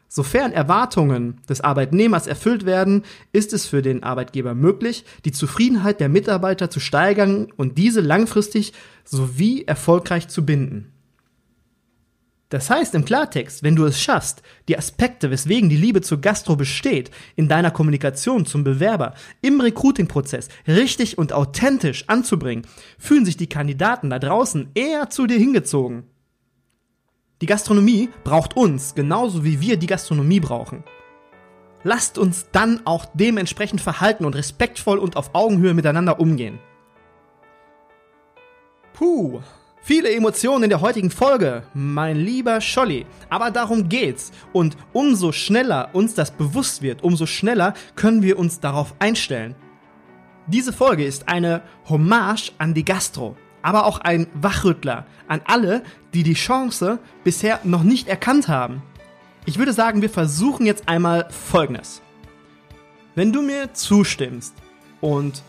Sofern 0.06 0.52
Erwartungen 0.52 1.40
des 1.48 1.60
Arbeitnehmers 1.60 2.28
erfüllt 2.28 2.64
werden, 2.64 3.02
ist 3.32 3.52
es 3.52 3.66
für 3.66 3.82
den 3.82 4.04
Arbeitgeber 4.04 4.54
möglich, 4.54 5.04
die 5.24 5.32
Zufriedenheit 5.32 5.98
der 5.98 6.08
Mitarbeiter 6.08 6.70
zu 6.70 6.78
steigern 6.78 7.48
und 7.56 7.78
diese 7.78 8.00
langfristig 8.00 8.74
sowie 9.04 9.64
erfolgreich 9.64 10.28
zu 10.28 10.46
binden. 10.46 10.92
Das 12.50 12.68
heißt 12.68 12.96
im 12.96 13.04
Klartext, 13.04 13.62
wenn 13.62 13.76
du 13.76 13.84
es 13.84 14.02
schaffst, 14.02 14.42
die 14.68 14.76
Aspekte, 14.76 15.30
weswegen 15.30 15.70
die 15.70 15.76
Liebe 15.76 16.00
zur 16.00 16.20
Gastro 16.20 16.56
besteht, 16.56 17.12
in 17.36 17.48
deiner 17.48 17.70
Kommunikation 17.70 18.44
zum 18.44 18.64
Bewerber, 18.64 19.14
im 19.40 19.60
Recruiting-Prozess 19.60 20.48
richtig 20.66 21.16
und 21.16 21.32
authentisch 21.32 22.08
anzubringen, 22.08 22.66
fühlen 22.98 23.24
sich 23.24 23.36
die 23.36 23.48
Kandidaten 23.48 24.10
da 24.10 24.18
draußen 24.18 24.70
eher 24.74 25.10
zu 25.10 25.28
dir 25.28 25.38
hingezogen. 25.38 26.02
Die 27.40 27.46
Gastronomie 27.46 28.10
braucht 28.24 28.56
uns, 28.56 28.96
genauso 28.96 29.44
wie 29.44 29.60
wir 29.60 29.76
die 29.76 29.86
Gastronomie 29.86 30.40
brauchen. 30.40 30.82
Lasst 31.84 32.18
uns 32.18 32.48
dann 32.50 32.84
auch 32.84 33.06
dementsprechend 33.14 33.80
verhalten 33.80 34.24
und 34.24 34.34
respektvoll 34.34 34.98
und 34.98 35.16
auf 35.16 35.34
Augenhöhe 35.34 35.72
miteinander 35.72 36.18
umgehen. 36.18 36.58
Puh, 38.92 39.40
Viele 39.82 40.12
Emotionen 40.12 40.64
in 40.64 40.70
der 40.70 40.82
heutigen 40.82 41.10
Folge, 41.10 41.62
mein 41.72 42.16
lieber 42.16 42.60
Scholli. 42.60 43.06
Aber 43.30 43.50
darum 43.50 43.88
geht's. 43.88 44.30
Und 44.52 44.76
umso 44.92 45.32
schneller 45.32 45.88
uns 45.94 46.14
das 46.14 46.30
bewusst 46.30 46.82
wird, 46.82 47.02
umso 47.02 47.24
schneller 47.26 47.74
können 47.96 48.22
wir 48.22 48.38
uns 48.38 48.60
darauf 48.60 48.94
einstellen. 48.98 49.54
Diese 50.46 50.72
Folge 50.72 51.04
ist 51.04 51.28
eine 51.28 51.62
Hommage 51.88 52.52
an 52.58 52.74
die 52.74 52.84
Gastro, 52.84 53.36
aber 53.62 53.86
auch 53.86 54.00
ein 54.00 54.26
Wachrüttler 54.34 55.06
an 55.28 55.40
alle, 55.46 55.82
die 56.12 56.24
die 56.24 56.34
Chance 56.34 56.98
bisher 57.24 57.60
noch 57.64 57.82
nicht 57.82 58.06
erkannt 58.06 58.48
haben. 58.48 58.82
Ich 59.46 59.58
würde 59.58 59.72
sagen, 59.72 60.02
wir 60.02 60.10
versuchen 60.10 60.66
jetzt 60.66 60.88
einmal 60.88 61.28
Folgendes. 61.30 62.02
Wenn 63.14 63.32
du 63.32 63.42
mir 63.42 63.72
zustimmst 63.72 64.54
und 65.00 65.42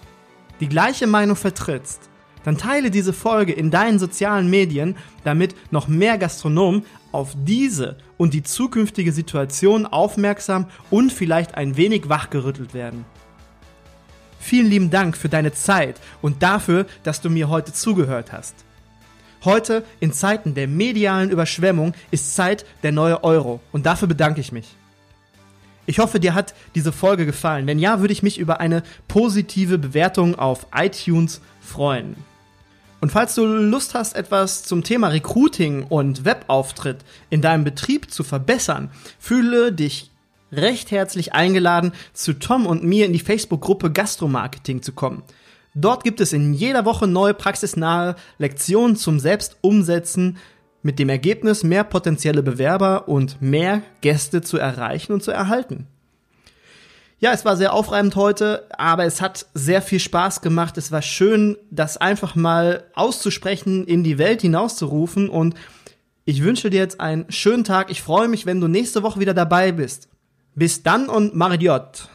die 0.61 0.69
gleiche 0.69 1.07
Meinung 1.07 1.35
vertrittst, 1.35 2.11
dann 2.43 2.57
teile 2.57 2.91
diese 2.91 3.13
Folge 3.13 3.53
in 3.53 3.71
deinen 3.71 4.00
sozialen 4.00 4.50
Medien, 4.50 4.95
damit 5.24 5.55
noch 5.71 5.88
mehr 5.88 6.17
Gastronomen 6.17 6.83
auf 7.12 7.36
diese 7.36 7.98
und 8.17 8.33
die 8.33 8.43
zukünftige 8.43 9.12
Situation 9.12 9.86
aufmerksam 9.86 10.67
und 10.89 11.12
vielleicht 11.12 11.55
ein 11.55 11.77
wenig 11.77 12.10
wachgerüttelt 12.10 12.74
werden. 12.74 13.05
Vielen 14.39 14.69
lieben 14.69 14.89
Dank 14.89 15.15
für 15.15 15.29
deine 15.29 15.53
Zeit 15.53 16.01
und 16.21 16.41
dafür, 16.41 16.88
dass 17.03 17.21
du 17.21 17.29
mir 17.29 17.50
heute 17.50 17.74
zugehört 17.74 18.31
hast. 18.31 18.55
Heute, 19.43 19.83
in 20.00 20.13
Zeiten 20.13 20.53
der 20.53 20.67
medialen 20.67 21.31
Überschwemmung, 21.31 21.93
ist 22.12 22.36
Zeit 22.36 22.65
der 22.83 22.91
neue 22.91 23.24
Euro 23.24 23.60
und 23.71 23.86
dafür 23.86 24.07
bedanke 24.07 24.41
ich 24.41 24.51
mich. 24.51 24.75
Ich 25.88 26.00
hoffe, 26.00 26.19
dir 26.19 26.36
hat 26.36 26.53
diese 26.75 26.91
Folge 26.91 27.25
gefallen. 27.25 27.65
Wenn 27.67 27.79
ja, 27.79 28.00
würde 28.00 28.13
ich 28.13 28.24
mich 28.24 28.38
über 28.38 28.60
eine 28.60 28.83
positive 29.07 29.77
Bewertung 29.77 30.36
auf 30.36 30.67
iTunes 30.75 31.41
freuen. 31.60 32.15
Und 33.01 33.12
falls 33.12 33.34
du 33.34 33.46
Lust 33.46 33.96
hast, 33.96 34.15
etwas 34.15 34.63
zum 34.63 34.84
Thema 34.84 35.08
Recruiting 35.08 35.84
und 35.84 36.24
Webauftritt 36.24 37.03
in 37.31 37.41
deinem 37.41 37.63
Betrieb 37.63 38.12
zu 38.12 38.24
verbessern, 38.24 38.91
fühle 39.20 39.74
dich 39.74 40.12
recht 40.51 40.91
herzlich 40.91 41.34
eingeladen, 41.34 41.93
zu 42.13 42.34
Tom 42.34 42.67
und 42.67 42.84
mir 42.84 43.08
in 43.08 43.13
die 43.13 43.19
Facebook-Gruppe 43.19 43.91
Gastromarketing 43.91 44.84
zu 44.84 44.91
kommen. 44.91 45.23
Dort 45.73 46.04
gibt 46.04 46.21
es 46.21 46.32
in 46.32 46.54
jeder 46.54 46.86
Woche 46.86 47.08
neue 47.08 47.34
praxisnahe 47.34 48.15
Lektionen 48.38 48.95
zum 48.95 49.19
Selbstumsetzen 49.19 50.38
mit 50.84 50.99
dem 50.99 51.10
Ergebnis, 51.10 51.63
mehr 51.63 51.84
potenzielle 51.84 52.43
Bewerber 52.43 53.08
und 53.08 53.41
mehr 53.41 53.82
Gäste 54.02 54.41
zu 54.41 54.58
erreichen 54.58 55.13
und 55.13 55.23
zu 55.23 55.32
erhalten. 55.32 55.88
Ja, 57.21 57.34
es 57.34 57.45
war 57.45 57.55
sehr 57.55 57.73
aufreibend 57.73 58.15
heute, 58.15 58.67
aber 58.75 59.05
es 59.05 59.21
hat 59.21 59.45
sehr 59.53 59.84
viel 59.84 59.99
Spaß 59.99 60.41
gemacht. 60.41 60.75
Es 60.79 60.91
war 60.91 61.03
schön, 61.03 61.55
das 61.69 61.97
einfach 61.97 62.34
mal 62.34 62.84
auszusprechen, 62.95 63.86
in 63.86 64.03
die 64.03 64.17
Welt 64.17 64.41
hinauszurufen 64.41 65.29
und 65.29 65.53
ich 66.25 66.41
wünsche 66.41 66.71
dir 66.71 66.79
jetzt 66.79 66.99
einen 66.99 67.31
schönen 67.31 67.63
Tag. 67.63 67.91
Ich 67.91 68.01
freue 68.01 68.27
mich, 68.27 68.47
wenn 68.47 68.60
du 68.60 68.67
nächste 68.67 69.03
Woche 69.03 69.19
wieder 69.19 69.36
dabei 69.36 69.71
bist. 69.71 70.10
Bis 70.55 70.81
dann 70.81 71.10
und 71.10 71.36
Maridiot. 71.36 72.10